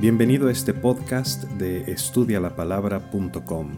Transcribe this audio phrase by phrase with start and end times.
[0.00, 3.70] Bienvenido a este podcast de estudialapalabra.com.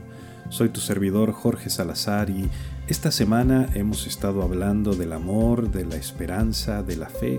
[0.51, 2.51] Soy tu servidor Jorge Salazar y
[2.89, 7.39] esta semana hemos estado hablando del amor, de la esperanza, de la fe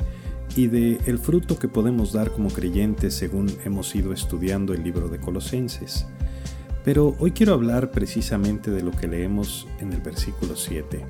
[0.55, 5.09] y de el fruto que podemos dar como creyentes según hemos ido estudiando el libro
[5.09, 6.07] de Colosenses.
[6.83, 11.05] Pero hoy quiero hablar precisamente de lo que leemos en el versículo 7.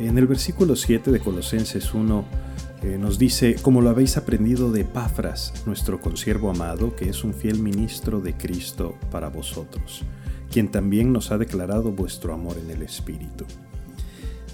[0.00, 2.50] En el versículo 7 de Colosenses 1
[2.82, 7.58] nos dice, como lo habéis aprendido de Epafras, nuestro consiervo amado, que es un fiel
[7.58, 10.02] ministro de Cristo para vosotros,
[10.50, 13.44] quien también nos ha declarado vuestro amor en el Espíritu.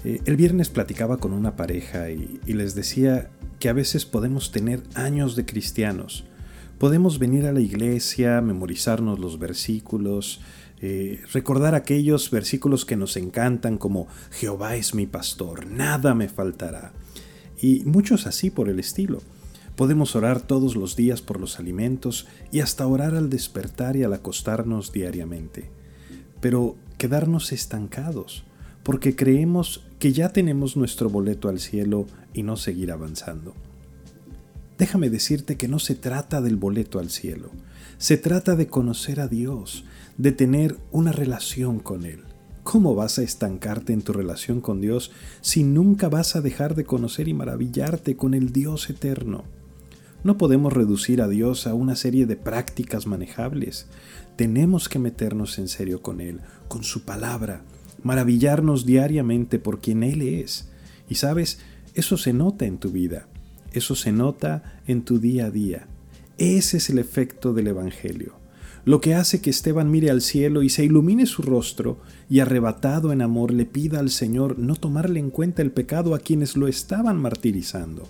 [0.03, 3.29] Eh, el viernes platicaba con una pareja y, les decía
[3.59, 6.25] que a veces podemos tener años de cristianos,
[6.79, 10.41] podemos venir a la iglesia, memorizarnos los versículos,
[10.81, 16.91] eh, recordar aquellos versículos que nos encantan como Jehová es mi pastor, nada me faltará
[17.61, 19.19] y muchos así por el estilo.
[19.75, 24.13] Podemos orar todos los días por los alimentos y hasta orar al despertar y al
[24.13, 25.69] acostarnos diariamente.
[26.41, 28.43] Pero quedarnos estancados,
[28.83, 33.53] porque creemos que ya tenemos nuestro boleto al cielo y no seguir avanzando.
[34.77, 37.49] Déjame decirte que no se trata del boleto al cielo,
[37.97, 39.85] se trata de conocer a Dios,
[40.17, 42.23] de tener una relación con Él.
[42.69, 46.83] ¿Cómo vas a estancarte en tu relación con Dios si nunca vas a dejar de
[46.83, 49.45] conocer y maravillarte con el Dios eterno?
[50.25, 53.87] No podemos reducir a Dios a una serie de prácticas manejables.
[54.35, 57.61] Tenemos que meternos en serio con Él, con su palabra,
[58.03, 60.67] maravillarnos diariamente por quien Él es.
[61.07, 61.59] Y sabes,
[61.93, 63.29] eso se nota en tu vida,
[63.71, 65.87] eso se nota en tu día a día.
[66.37, 68.45] Ese es el efecto del Evangelio
[68.87, 71.97] lo que hace que Esteban mire al cielo y se ilumine su rostro
[72.29, 76.19] y arrebatado en amor le pida al Señor no tomarle en cuenta el pecado a
[76.19, 78.07] quienes lo estaban martirizando.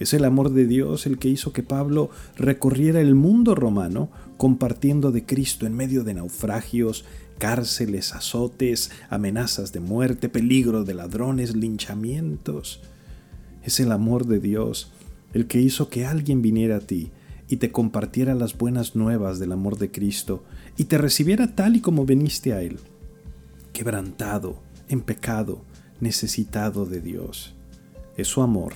[0.00, 5.12] Es el amor de Dios el que hizo que Pablo recorriera el mundo romano compartiendo
[5.12, 7.04] de Cristo en medio de naufragios,
[7.38, 12.80] cárceles, azotes, amenazas de muerte, peligro de ladrones, linchamientos.
[13.62, 14.90] Es el amor de Dios
[15.34, 17.12] el que hizo que alguien viniera a ti
[17.48, 20.44] y te compartiera las buenas nuevas del amor de Cristo
[20.76, 22.78] y te recibiera tal y como veniste a Él,
[23.72, 25.62] quebrantado, en pecado,
[26.00, 27.54] necesitado de Dios.
[28.16, 28.74] Es su amor,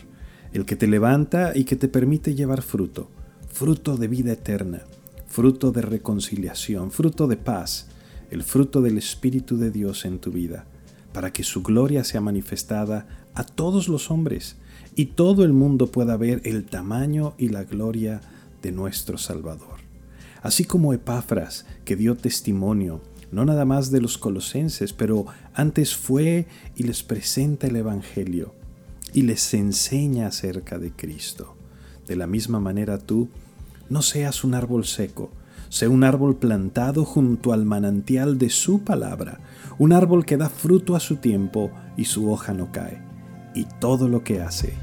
[0.53, 3.09] el que te levanta y que te permite llevar fruto,
[3.49, 4.83] fruto de vida eterna,
[5.27, 7.89] fruto de reconciliación, fruto de paz,
[8.31, 10.65] el fruto del Espíritu de Dios en tu vida,
[11.13, 14.57] para que su gloria sea manifestada a todos los hombres
[14.95, 18.21] y todo el mundo pueda ver el tamaño y la gloria
[18.63, 19.81] de nuestro Salvador.
[20.43, 26.47] Así como Epafras, que dio testimonio, no nada más de los colosenses, pero antes fue
[26.77, 28.55] y les presenta el Evangelio
[29.13, 31.57] y les enseña acerca de Cristo.
[32.07, 33.29] De la misma manera tú,
[33.89, 35.31] no seas un árbol seco,
[35.69, 39.41] sé un árbol plantado junto al manantial de su palabra,
[39.79, 43.03] un árbol que da fruto a su tiempo y su hoja no cae,
[43.55, 44.75] y todo lo que hace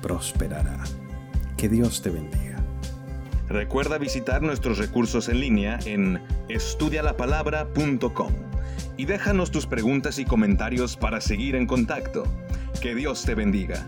[0.00, 0.84] prosperará.
[1.56, 2.57] Que Dios te bendiga.
[3.48, 8.32] Recuerda visitar nuestros recursos en línea en estudialapalabra.com
[8.96, 12.24] y déjanos tus preguntas y comentarios para seguir en contacto.
[12.82, 13.86] Que Dios te bendiga.